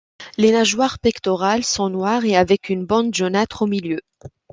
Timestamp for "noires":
1.91-2.25